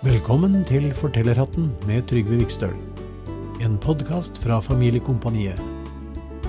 Velkommen 0.00 0.62
til 0.64 0.86
Fortellerhatten 0.96 1.66
med 1.84 2.06
Trygve 2.08 2.38
Vikstøl. 2.40 2.72
En 3.60 3.74
podkast 3.76 4.38
fra 4.40 4.56
Familiekompaniet. 4.64 5.60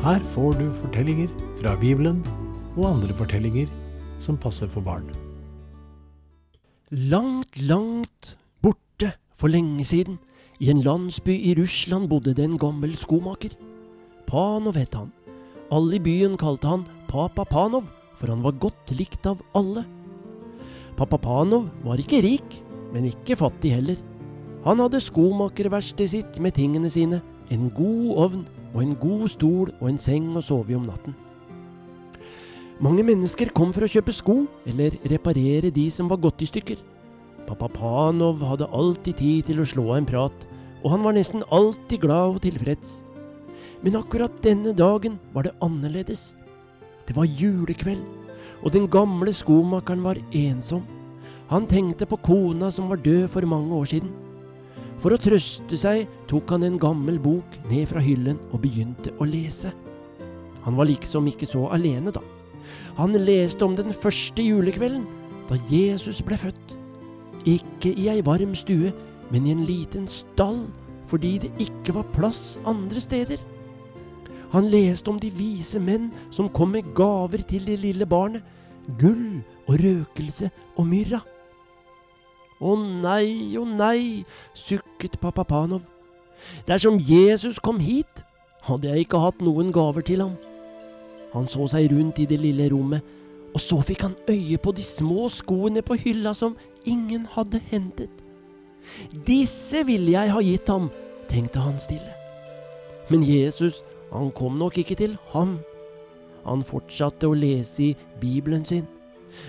Her 0.06 0.24
får 0.32 0.56
du 0.56 0.70
fortellinger 0.78 1.28
fra 1.60 1.74
Bibelen 1.82 2.22
og 2.78 2.86
andre 2.94 3.12
fortellinger 3.18 3.68
som 4.24 4.38
passer 4.40 4.72
for 4.72 4.80
barn. 4.88 5.12
Langt, 6.96 7.60
langt 7.60 8.38
borte 8.64 9.12
for 9.36 9.52
lenge 9.52 9.84
siden, 9.84 10.16
i 10.64 10.72
en 10.72 10.80
landsby 10.88 11.36
i 11.36 11.52
Russland, 11.60 12.08
bodde 12.08 12.32
det 12.32 12.48
en 12.48 12.58
gammel 12.58 12.96
skomaker. 12.96 13.52
Panov 14.32 14.80
het 14.80 14.96
han. 14.96 15.12
Alle 15.76 16.00
i 16.00 16.04
byen 16.08 16.40
kalte 16.40 16.72
han 16.72 16.88
Papa 17.12 17.44
Panov, 17.44 17.84
for 18.16 18.32
han 18.32 18.48
var 18.48 18.56
godt 18.64 18.96
likt 18.96 19.28
av 19.28 19.44
alle. 19.52 19.84
Papa 20.96 21.20
Panov 21.20 21.68
var 21.84 22.00
ikke 22.00 22.24
rik, 22.24 22.62
men 22.92 23.10
ikke 23.10 23.38
fattig 23.40 23.74
heller. 23.76 24.00
Han 24.66 24.82
hadde 24.84 25.02
skomakerverkstedet 25.02 26.12
sitt 26.12 26.40
med 26.44 26.56
tingene 26.58 26.90
sine, 26.92 27.22
en 27.52 27.70
god 27.76 28.12
ovn 28.26 28.46
og 28.72 28.80
en 28.84 28.96
god 28.96 29.28
stol 29.34 29.74
og 29.80 29.90
en 29.90 30.00
seng 30.00 30.30
å 30.38 30.44
sove 30.46 30.72
i 30.72 30.78
om 30.78 30.88
natten. 30.88 31.16
Mange 32.82 33.04
mennesker 33.06 33.52
kom 33.54 33.74
for 33.76 33.86
å 33.86 33.92
kjøpe 33.92 34.14
sko 34.16 34.40
eller 34.70 34.96
reparere 35.12 35.70
de 35.74 35.84
som 35.94 36.08
var 36.10 36.22
gått 36.24 36.42
i 36.42 36.50
stykker. 36.50 36.80
Pappa 37.46 37.68
Panov 37.70 38.42
hadde 38.46 38.70
alltid 38.74 39.20
tid 39.20 39.50
til 39.50 39.62
å 39.62 39.68
slå 39.68 39.90
av 39.92 40.00
en 40.00 40.08
prat, 40.10 40.46
og 40.82 40.94
han 40.96 41.04
var 41.06 41.14
nesten 41.18 41.46
alltid 41.54 42.02
glad 42.06 42.38
og 42.38 42.42
tilfreds. 42.46 43.02
Men 43.82 43.98
akkurat 44.00 44.34
denne 44.46 44.74
dagen 44.78 45.20
var 45.34 45.46
det 45.46 45.54
annerledes. 45.62 46.32
Det 47.06 47.16
var 47.18 47.30
julekveld, 47.30 48.02
og 48.62 48.74
den 48.74 48.88
gamle 48.90 49.34
skomakeren 49.34 50.02
var 50.06 50.22
ensom. 50.38 50.86
Han 51.52 51.68
tenkte 51.68 52.08
på 52.08 52.16
kona 52.24 52.70
som 52.72 52.88
var 52.88 53.02
død 53.04 53.28
for 53.34 53.44
mange 53.44 53.76
år 53.76 53.90
siden. 53.92 54.12
For 55.04 55.12
å 55.12 55.20
trøste 55.20 55.76
seg 55.76 56.06
tok 56.32 56.54
han 56.54 56.64
en 56.64 56.78
gammel 56.80 57.18
bok 57.20 57.58
ned 57.68 57.90
fra 57.90 58.00
hyllen 58.04 58.38
og 58.54 58.62
begynte 58.64 59.12
å 59.20 59.28
lese. 59.28 59.74
Han 60.64 60.78
var 60.78 60.88
liksom 60.88 61.28
ikke 61.28 61.50
så 61.50 61.66
alene, 61.76 62.14
da. 62.14 62.22
Han 62.96 63.18
leste 63.18 63.66
om 63.66 63.76
den 63.76 63.92
første 63.92 64.46
julekvelden, 64.46 65.04
da 65.50 65.58
Jesus 65.68 66.22
ble 66.24 66.38
født. 66.40 66.76
Ikke 67.50 67.92
i 67.98 68.08
ei 68.14 68.22
varm 68.24 68.54
stue, 68.56 68.94
men 69.34 69.48
i 69.48 69.56
en 69.56 69.66
liten 69.68 70.08
stall, 70.08 70.64
fordi 71.10 71.34
det 71.44 71.52
ikke 71.66 71.98
var 71.98 72.08
plass 72.16 72.60
andre 72.70 73.02
steder. 73.04 73.42
Han 74.54 74.70
leste 74.72 75.12
om 75.12 75.20
de 75.20 75.34
vise 75.34 75.80
menn 75.84 76.12
som 76.32 76.52
kom 76.52 76.76
med 76.78 76.94
gaver 76.96 77.44
til 77.48 77.68
det 77.68 77.80
lille 77.82 78.08
barnet, 78.08 78.44
gull 79.00 79.42
og 79.68 79.80
røkelse 79.82 80.52
og 80.78 80.88
myrra. 80.88 81.22
Å 82.62 82.76
nei, 82.78 83.58
å 83.58 83.66
nei, 83.66 84.22
sukket 84.54 85.18
pappa 85.22 85.44
Panov. 85.48 85.82
Dersom 86.68 87.00
Jesus 87.02 87.58
kom 87.60 87.80
hit, 87.82 88.22
hadde 88.68 88.92
jeg 88.92 89.08
ikke 89.08 89.22
hatt 89.24 89.42
noen 89.42 89.72
gaver 89.74 90.06
til 90.06 90.22
ham. 90.22 90.36
Han 91.34 91.48
så 91.50 91.66
seg 91.72 91.90
rundt 91.94 92.20
i 92.22 92.28
det 92.30 92.38
lille 92.42 92.70
rommet, 92.74 93.02
og 93.52 93.60
så 93.60 93.80
fikk 93.84 94.06
han 94.06 94.16
øye 94.30 94.60
på 94.62 94.74
de 94.78 94.84
små 94.86 95.28
skoene 95.32 95.82
på 95.84 95.98
hylla 96.04 96.36
som 96.38 96.56
ingen 96.86 97.26
hadde 97.34 97.62
hentet. 97.72 98.12
Disse 99.28 99.84
ville 99.88 100.14
jeg 100.14 100.32
ha 100.34 100.42
gitt 100.46 100.70
ham, 100.70 100.90
tenkte 101.30 101.64
han 101.64 101.80
stille. 101.82 102.14
Men 103.10 103.26
Jesus, 103.26 103.82
han 104.12 104.32
kom 104.36 104.58
nok 104.60 104.78
ikke 104.78 104.96
til 104.96 105.18
ham. 105.34 105.60
Han 106.46 106.64
fortsatte 106.66 107.30
å 107.30 107.38
lese 107.38 107.92
i 107.92 107.96
Bibelen 108.22 108.66
sin. 108.66 108.88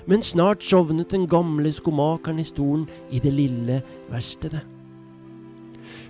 Men 0.07 0.23
snart 0.23 0.63
sovnet 0.63 1.11
den 1.11 1.27
gamle 1.31 1.73
skomakeren 1.73 2.41
i 2.43 2.47
stolen 2.47 2.87
i 3.11 3.21
det 3.23 3.33
lille 3.33 3.81
verkstedet. 4.11 4.63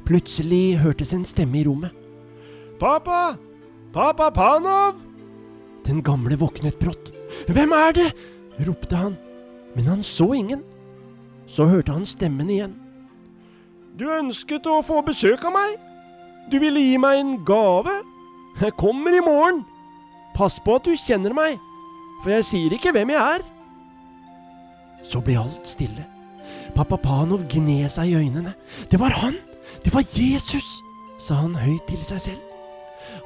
Plutselig 0.06 0.78
hørtes 0.82 1.12
en 1.14 1.24
stemme 1.28 1.60
i 1.60 1.64
rommet. 1.66 1.92
Pappa! 2.80 3.36
Pappa 3.92 4.30
Panov! 4.30 5.00
Den 5.86 6.02
gamle 6.02 6.36
våknet 6.38 6.78
brått. 6.80 7.12
Hvem 7.48 7.72
er 7.72 7.92
det? 7.96 8.08
ropte 8.66 8.96
han, 8.96 9.16
men 9.74 9.88
han 9.88 10.02
så 10.02 10.32
ingen. 10.36 10.62
Så 11.46 11.66
hørte 11.66 11.92
han 11.92 12.06
stemmen 12.06 12.50
igjen. 12.50 12.76
Du 13.98 14.06
ønsket 14.08 14.66
å 14.66 14.80
få 14.86 15.02
besøk 15.04 15.44
av 15.44 15.54
meg? 15.54 15.76
Du 16.50 16.58
ville 16.62 16.80
gi 16.80 16.96
meg 17.00 17.20
en 17.20 17.34
gave? 17.46 17.92
Jeg 18.60 18.76
kommer 18.80 19.14
i 19.14 19.24
morgen. 19.24 19.62
Pass 20.36 20.58
på 20.64 20.78
at 20.78 20.86
du 20.88 20.96
kjenner 20.96 21.34
meg, 21.36 21.58
for 22.22 22.32
jeg 22.32 22.46
sier 22.48 22.74
ikke 22.76 22.92
hvem 22.94 23.12
jeg 23.12 23.20
er. 23.36 23.44
Så 25.02 25.20
ble 25.24 25.38
alt 25.40 25.68
stille. 25.68 26.06
Pappa 26.76 26.96
Panov 26.96 27.44
gned 27.50 27.90
seg 27.92 28.12
i 28.12 28.18
øynene. 28.20 28.54
Det 28.90 29.00
var 29.00 29.14
han! 29.22 29.36
Det 29.84 29.94
var 29.94 30.04
Jesus! 30.06 30.66
sa 31.22 31.36
han 31.38 31.54
høyt 31.54 31.84
til 31.86 32.00
seg 32.02 32.20
selv. 32.20 32.46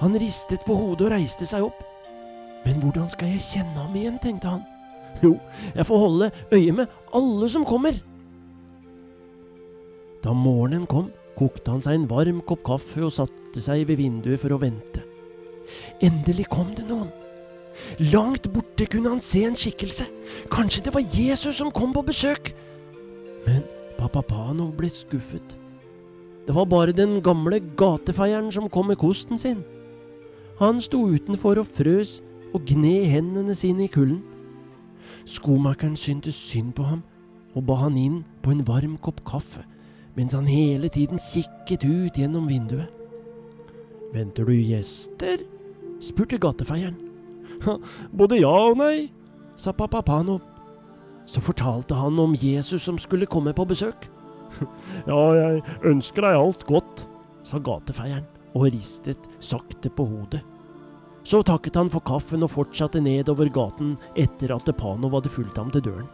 Han 0.03 0.17
ristet 0.21 0.65
på 0.67 0.75
hodet 0.77 1.07
og 1.07 1.13
reiste 1.15 1.47
seg 1.49 1.65
opp. 1.65 1.79
Men 2.67 2.81
hvordan 2.83 3.09
skal 3.09 3.31
jeg 3.33 3.45
kjenne 3.47 3.79
ham 3.79 3.95
igjen, 3.97 4.19
tenkte 4.21 4.53
han. 4.53 4.65
Jo, 5.23 5.37
jeg 5.73 5.87
får 5.89 6.03
holde 6.03 6.31
øye 6.53 6.73
med 6.77 6.93
alle 7.17 7.49
som 7.49 7.65
kommer. 7.65 7.97
Da 10.25 10.35
morgenen 10.37 10.85
kom, 10.91 11.09
kokte 11.39 11.73
han 11.73 11.85
seg 11.85 12.01
en 12.01 12.09
varm 12.11 12.43
kopp 12.45 12.65
kaffe 12.67 13.07
og 13.07 13.15
satte 13.15 13.63
seg 13.63 13.87
ved 13.89 14.01
vinduet 14.03 14.43
for 14.43 14.53
å 14.53 14.61
vente. 14.61 15.05
Endelig 16.05 16.49
kom 16.53 16.75
det 16.77 16.85
noen. 16.91 17.09
Langt 18.13 18.53
borte 18.53 18.87
kunne 18.87 19.09
han 19.09 19.21
se 19.21 19.45
en 19.47 19.57
skikkelse. 19.57 20.07
Kanskje 20.53 20.85
det 20.85 20.95
var 20.95 21.05
Jesus 21.15 21.57
som 21.57 21.71
kom 21.73 21.95
på 21.97 22.03
besøk. 22.07 22.53
Men 23.47 23.63
pappa 23.99 24.23
Panov 24.23 24.75
ble 24.77 24.91
skuffet. 24.93 25.57
Det 26.47 26.55
var 26.55 26.69
bare 26.71 26.93
den 26.93 27.21
gamle 27.23 27.61
gatefeieren 27.77 28.53
som 28.53 28.69
kom 28.71 28.87
med 28.87 28.99
kosten 29.01 29.39
sin. 29.39 29.65
Han 30.61 30.81
sto 30.81 31.03
utenfor 31.09 31.59
og 31.61 31.67
frøs 31.67 32.21
og 32.55 32.63
gned 32.69 33.11
hendene 33.11 33.55
sine 33.55 33.85
i 33.85 33.93
kulden. 33.93 34.23
Skomakeren 35.27 35.97
syntes 35.97 36.35
synd 36.39 36.73
på 36.77 36.87
ham 36.87 37.03
og 37.57 37.65
ba 37.67 37.81
han 37.81 37.97
inn 37.97 38.21
på 38.45 38.53
en 38.53 38.63
varm 38.69 38.99
kopp 39.01 39.23
kaffe, 39.27 39.65
mens 40.17 40.37
han 40.37 40.47
hele 40.47 40.89
tiden 40.93 41.19
kikket 41.19 41.85
ut 41.89 42.21
gjennom 42.21 42.49
vinduet. 42.49 42.93
Venter 44.13 44.45
du 44.45 44.55
gjester? 44.55 45.43
spurte 46.01 46.39
gatefeieren. 46.39 47.06
Både 48.19 48.41
ja 48.41 48.53
og 48.71 48.79
nei, 48.81 49.09
sa 49.57 49.75
pappa 49.77 50.03
Panov. 50.07 50.43
Så 51.27 51.43
fortalte 51.43 51.97
han 51.99 52.19
om 52.23 52.37
Jesus 52.39 52.85
som 52.87 52.99
skulle 53.03 53.27
komme 53.27 53.55
på 53.57 53.67
besøk. 53.69 54.11
Ja, 55.11 55.21
jeg 55.37 55.63
ønsker 55.85 56.25
deg 56.25 56.39
alt 56.39 56.63
godt, 56.69 57.03
sa 57.45 57.59
gatefeieren 57.61 58.25
og 58.57 58.71
ristet 58.73 59.27
sakte 59.45 59.91
på 59.93 60.07
hodet. 60.09 60.41
Så 61.27 61.43
takket 61.45 61.77
han 61.77 61.91
for 61.91 62.05
kaffen 62.07 62.47
og 62.47 62.53
fortsatte 62.53 63.03
nedover 63.03 63.51
gaten 63.53 63.97
etter 64.17 64.55
at 64.55 64.71
Panov 64.79 65.19
hadde 65.19 65.33
fulgt 65.35 65.59
ham 65.59 65.73
til 65.75 65.83
døren. 65.89 66.07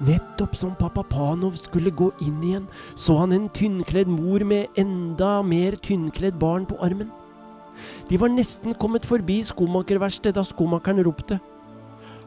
Nettopp 0.00 0.56
som 0.56 0.72
pappa 0.80 1.04
Panov 1.04 1.58
skulle 1.60 1.92
gå 1.92 2.08
inn 2.24 2.40
igjen, 2.42 2.66
så 2.96 3.18
han 3.20 3.34
en 3.36 3.48
tynnkledd 3.54 4.08
mor 4.08 4.42
med 4.48 4.80
enda 4.80 5.40
mer 5.46 5.76
tynnkledd 5.84 6.40
barn 6.40 6.64
på 6.66 6.78
armen. 6.82 7.10
De 8.10 8.18
var 8.18 8.32
nesten 8.34 8.74
kommet 8.74 9.06
forbi 9.06 9.38
skomakerverkstedet 9.46 10.34
da 10.34 10.42
skomakeren 10.46 11.02
ropte. 11.06 11.38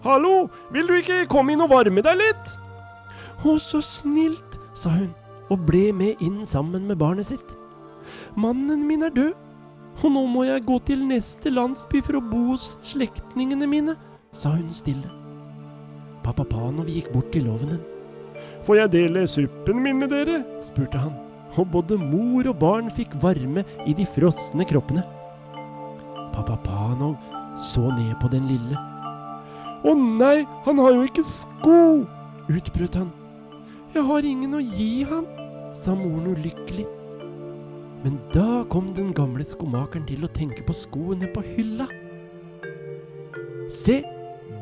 Hallo, 0.04 0.48
vil 0.72 0.88
du 0.88 0.96
ikke 0.96 1.26
komme 1.32 1.54
inn 1.54 1.64
og 1.64 1.74
varme 1.74 2.04
deg 2.04 2.20
litt? 2.20 2.54
Å, 3.44 3.58
så 3.60 3.82
snilt, 3.84 4.60
sa 4.76 4.94
hun 4.96 5.12
og 5.52 5.66
ble 5.68 5.90
med 5.96 6.22
inn 6.24 6.44
sammen 6.48 6.88
med 6.88 6.98
barnet 7.02 7.28
sitt. 7.30 7.50
Mannen 8.40 8.86
min 8.88 9.04
er 9.06 9.14
død, 9.14 9.34
og 10.02 10.14
nå 10.16 10.24
må 10.32 10.46
jeg 10.48 10.66
gå 10.66 10.80
til 10.88 11.04
neste 11.06 11.52
landsby 11.54 12.02
for 12.04 12.18
å 12.18 12.24
bo 12.26 12.40
hos 12.54 12.72
slektningene 12.88 13.68
mine, 13.70 13.98
sa 14.34 14.56
hun 14.56 14.72
stille. 14.74 15.12
Pappa 16.24 16.46
Panov 16.48 16.90
gikk 16.90 17.12
bort 17.14 17.30
til 17.36 17.50
ovnen. 17.52 17.82
Får 18.64 18.80
jeg 18.80 18.94
dele 18.96 19.28
suppen 19.28 19.84
min 19.84 20.00
med 20.00 20.13
dere? 20.16 20.40
spurte 20.63 21.02
han, 21.04 21.13
og 21.60 21.68
både 21.75 22.00
mor 22.00 22.48
og 22.50 22.57
barn 22.63 22.90
fikk 22.92 23.13
varme 23.22 23.66
i 23.86 23.94
de 23.94 24.07
frosne 24.07 24.66
kroppene. 24.66 25.04
Pappa 26.33 26.57
Panov 26.65 27.15
så 27.59 27.88
ned 27.94 28.15
på 28.21 28.31
den 28.33 28.50
lille. 28.50 28.80
Å 29.83 29.94
nei, 30.00 30.44
han 30.65 30.80
har 30.80 30.94
jo 30.95 31.07
ikke 31.07 31.25
sko! 31.27 32.03
utbrøt 32.51 32.97
han. 33.00 33.12
Jeg 33.94 34.03
har 34.07 34.25
ingen 34.25 34.57
å 34.57 34.62
gi 34.63 35.03
han, 35.07 35.27
sa 35.77 35.94
moren 35.95 36.33
ulykkelig. 36.33 36.85
Men 38.03 38.18
da 38.33 38.63
kom 38.71 38.89
den 38.95 39.13
gamle 39.15 39.45
skomakeren 39.47 40.07
til 40.09 40.25
å 40.25 40.31
tenke 40.35 40.65
på 40.68 40.75
skoene 40.75 41.30
på 41.31 41.44
hylla. 41.53 41.88
Se, 43.71 44.01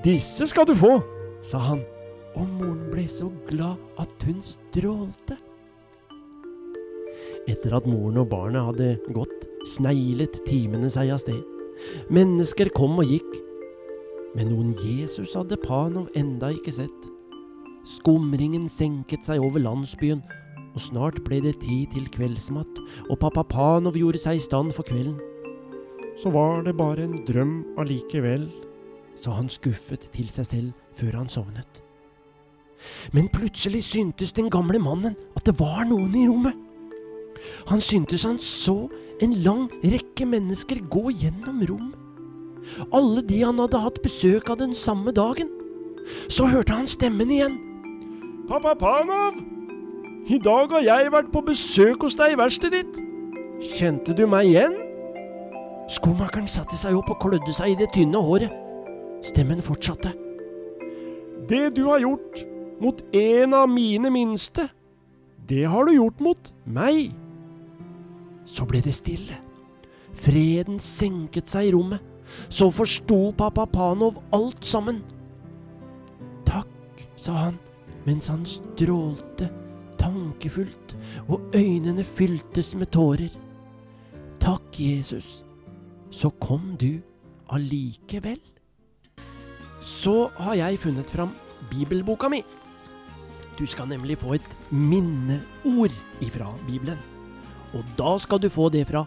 disse 0.06 0.46
skal 0.52 0.68
du 0.70 0.76
få, 0.78 1.00
sa 1.46 1.62
han, 1.72 1.82
og 2.36 2.52
moren 2.60 2.84
ble 2.92 3.08
så 3.10 3.32
glad 3.50 3.80
at 4.02 4.28
hun 4.28 4.44
strålte. 4.46 5.40
Etter 7.50 7.74
at 7.74 7.88
moren 7.90 8.22
og 8.22 8.30
barnet 8.30 8.68
hadde 8.68 9.16
gått, 9.16 9.48
sneglet 9.74 10.44
timene 10.46 10.92
seg 10.94 11.10
av 11.16 11.24
sted. 11.24 11.42
Mennesker 12.14 12.72
kom 12.76 13.00
og 13.02 13.10
gikk, 13.10 13.32
men 14.36 14.52
noen 14.54 14.72
Jesus 14.80 15.34
hadde 15.36 15.60
Panov 15.60 16.08
enda 16.16 16.52
ikke 16.56 16.74
sett. 16.76 17.10
Skumringen 17.88 18.70
senket 18.70 19.26
seg 19.28 19.42
over 19.44 19.64
landsbyen, 19.64 20.22
og 20.72 20.80
snart 20.80 21.20
ble 21.26 21.42
det 21.44 21.58
tid 21.64 21.92
til 21.96 22.08
kveldsmat, 22.14 22.82
og 23.10 23.20
pappa 23.20 23.44
Panov 23.44 23.98
gjorde 24.00 24.22
seg 24.24 24.40
i 24.40 24.44
stand 24.44 24.72
for 24.76 24.88
kvelden. 24.88 25.20
Så 26.22 26.32
var 26.32 26.62
det 26.64 26.78
bare 26.78 27.08
en 27.08 27.22
drøm 27.28 27.56
allikevel, 27.82 28.50
sa 29.16 29.34
han 29.36 29.50
skuffet 29.52 30.06
til 30.14 30.30
seg 30.32 30.48
selv 30.48 30.98
før 31.00 31.18
han 31.20 31.32
sovnet. 31.32 31.82
Men 33.14 33.30
plutselig 33.34 33.84
syntes 33.86 34.34
den 34.34 34.50
gamle 34.54 34.80
mannen 34.82 35.18
at 35.36 35.46
det 35.46 35.58
var 35.60 35.84
noen 35.90 36.16
i 36.18 36.28
rommet. 36.30 36.56
Han 37.70 37.82
syntes 37.82 38.26
han 38.28 38.40
så 38.40 38.90
en 39.22 39.34
lang 39.46 39.68
rekke 39.84 40.26
mennesker 40.26 40.82
gå 40.92 41.12
gjennom 41.24 41.62
rommet. 41.70 41.98
Alle 42.94 43.24
de 43.26 43.42
han 43.42 43.60
hadde 43.62 43.82
hatt 43.82 44.02
besøk 44.04 44.50
av 44.54 44.60
den 44.62 44.74
samme 44.78 45.14
dagen. 45.16 45.50
Så 46.30 46.48
hørte 46.50 46.76
han 46.78 46.90
stemmen 46.90 47.32
igjen. 47.34 47.58
Pappa 48.50 48.76
Panov! 48.78 49.40
I 50.30 50.38
dag 50.38 50.72
har 50.72 50.84
jeg 50.86 51.12
vært 51.14 51.32
på 51.34 51.42
besøk 51.46 52.06
hos 52.06 52.16
deg 52.20 52.36
i 52.36 52.40
verkstedet 52.40 52.84
ditt. 52.84 53.00
Kjente 53.62 54.14
du 54.18 54.24
meg 54.30 54.52
igjen? 54.52 54.76
Skomakeren 55.92 56.48
satte 56.50 56.78
seg 56.80 56.96
opp 56.98 57.10
og 57.14 57.20
klødde 57.24 57.54
seg 57.56 57.74
i 57.74 57.80
det 57.82 57.90
tynne 57.96 58.22
håret. 58.22 58.54
Stemmen 59.26 59.62
fortsatte. 59.66 60.14
Det 61.50 61.72
du 61.76 61.84
har 61.90 62.02
gjort 62.02 62.46
mot 62.82 63.02
en 63.14 63.58
av 63.58 63.68
mine 63.70 64.10
minste, 64.14 64.70
det 65.50 65.66
har 65.70 65.86
du 65.86 65.98
gjort 65.98 66.22
mot 66.24 66.54
meg. 66.66 67.12
Så 68.46 68.66
ble 68.70 68.82
det 68.82 68.94
stille. 68.96 69.38
Freden 70.22 70.80
senket 70.80 71.50
seg 71.50 71.70
i 71.70 71.74
rommet. 71.76 72.02
Så 72.50 72.70
forsto 72.72 73.34
pappa 73.38 73.66
Panov 73.68 74.22
alt 74.34 74.64
sammen. 74.66 75.02
Takk, 76.48 77.08
sa 77.20 77.36
han 77.48 77.60
mens 78.06 78.32
han 78.32 78.46
strålte 78.50 79.50
tankefullt, 80.02 80.96
og 81.30 81.42
øynene 81.56 82.04
fyltes 82.04 82.74
med 82.76 82.90
tårer. 82.94 83.30
Takk, 84.42 84.80
Jesus, 84.80 85.46
så 86.10 86.30
kom 86.42 86.76
du 86.82 86.98
allikevel. 87.50 88.40
Så 89.82 90.30
har 90.38 90.58
jeg 90.58 90.80
funnet 90.80 91.10
fram 91.10 91.30
bibelboka 91.70 92.30
mi. 92.30 92.42
Du 93.60 93.66
skal 93.66 93.88
nemlig 93.88 94.18
få 94.18 94.34
et 94.34 94.58
minneord 94.72 95.94
ifra 96.22 96.54
Bibelen. 96.68 97.11
Og 97.74 97.84
da 97.98 98.16
skal 98.20 98.42
du 98.42 98.50
få 98.52 98.70
det 98.70 98.86
fra 98.90 99.06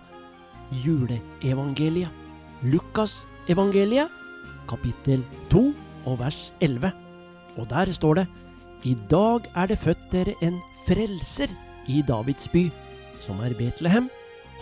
juleevangeliet. 0.85 2.09
Lukasevangeliet, 2.65 4.09
kapittel 4.69 5.25
2 5.53 5.65
og 6.09 6.19
vers 6.21 6.53
11. 6.65 6.93
Og 7.61 7.69
der 7.71 7.93
står 7.93 8.23
det 8.23 8.27
I 8.85 8.95
dag 9.11 9.45
er 9.55 9.67
det 9.67 9.79
født 9.79 10.11
dere 10.13 10.35
en 10.43 10.59
frelser 10.87 11.53
i 11.89 12.03
Davids 12.07 12.49
by, 12.49 12.71
som 13.21 13.41
er 13.41 13.57
Betlehem. 13.57 14.11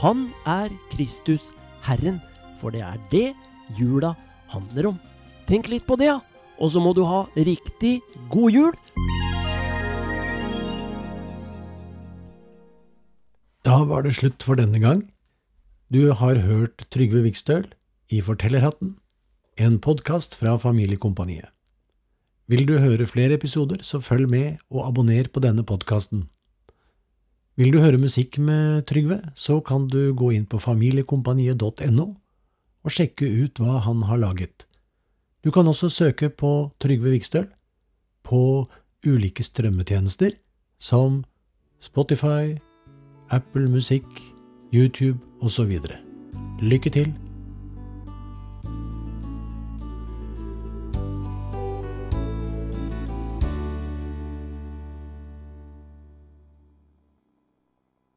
Han 0.02 0.31
er 0.46 0.70
Kristus 0.90 1.52
Herren, 1.82 2.20
for 2.60 2.70
det 2.70 2.82
er 2.82 2.99
det 3.10 3.32
jula 3.78 4.14
handler 4.50 4.93
om. 4.93 5.00
Tenk 5.46 5.69
litt 5.70 5.87
på 5.87 5.99
det, 5.99 6.10
ja. 6.10 6.20
Og 6.58 6.70
så 6.70 6.82
må 6.82 6.93
du 6.94 7.02
ha 7.06 7.25
riktig 7.34 8.00
god 8.31 8.50
jul. 8.54 8.75
Da 13.73 13.79
var 13.89 14.03
det 14.05 14.11
slutt 14.19 14.43
for 14.45 14.59
denne 14.59 14.77
gang. 14.83 14.99
Du 15.89 16.11
har 16.13 16.37
hørt 16.45 16.83
Trygve 16.93 17.23
Vikstøl 17.25 17.63
i 18.13 18.19
Fortellerhatten, 18.21 18.99
en 19.57 19.79
podkast 19.81 20.35
fra 20.37 20.59
Familiekompaniet. 20.61 21.49
Vil 22.53 22.67
du 22.69 22.75
høre 22.83 23.07
flere 23.09 23.39
episoder, 23.39 23.81
så 23.81 24.03
følg 24.05 24.29
med 24.29 24.59
og 24.69 24.91
abonner 24.91 25.31
på 25.33 25.41
denne 25.41 25.65
podkasten. 25.65 26.27
Vil 27.57 27.73
du 27.73 27.79
høre 27.81 28.01
musikk 28.03 28.37
med 28.45 28.83
Trygve, 28.91 29.23
så 29.35 29.63
kan 29.65 29.87
du 29.89 30.13
gå 30.13 30.35
inn 30.37 30.45
på 30.45 30.61
familiekompaniet.no 30.61 32.07
og 32.83 32.93
sjekke 32.93 33.25
ut 33.25 33.63
hva 33.63 33.79
han 33.87 34.03
har 34.11 34.21
laget. 34.21 34.67
Du 35.41 35.49
kan 35.55 35.71
også 35.71 35.89
søke 35.89 36.29
på 36.29 36.75
Trygve 36.83 37.15
Vikstøl 37.15 37.49
på 38.29 38.67
ulike 39.07 39.47
strømmetjenester 39.47 40.37
som 40.77 41.23
Spotify, 41.81 42.59
Apple 43.32 43.70
Musikk, 43.70 44.05
YouTube 44.75 45.19
osv. 45.40 45.79
Lykke 46.61 46.90
til! 46.90 47.14